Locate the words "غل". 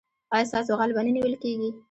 0.79-0.91